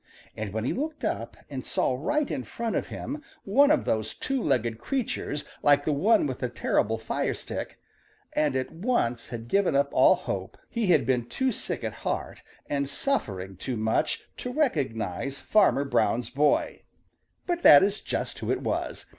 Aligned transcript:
And 0.35 0.51
when 0.51 0.63
he 0.65 0.73
looked 0.73 1.05
up 1.05 1.37
and 1.47 1.63
saw 1.63 1.93
right 1.95 2.31
in 2.31 2.43
front 2.43 2.75
of 2.75 2.87
him 2.87 3.21
one 3.43 3.69
of 3.69 3.85
those 3.85 4.15
two 4.15 4.41
legged 4.41 4.79
creatures 4.79 5.45
like 5.61 5.85
the 5.85 5.91
one 5.91 6.25
with 6.25 6.39
the 6.39 6.49
terrible 6.49 6.97
fire 6.97 7.35
stick, 7.35 7.77
and 8.33 8.55
at 8.55 8.71
once 8.71 9.27
had 9.27 9.47
given 9.47 9.75
up 9.75 9.89
all 9.93 10.15
hope, 10.15 10.57
he 10.71 10.87
had 10.87 11.05
been 11.05 11.27
too 11.29 11.51
sick 11.51 11.83
at 11.83 11.93
heart 12.01 12.41
and 12.67 12.89
suffering 12.89 13.57
too 13.57 13.77
much 13.77 14.23
to 14.37 14.51
recognize 14.51 15.37
Farmer 15.37 15.85
Brown's 15.85 16.31
boy. 16.31 16.81
But 17.45 17.61
that 17.61 17.83
is 17.83 18.01
just 18.01 18.39
who 18.39 18.49
it 18.49 18.61
was. 18.63 19.05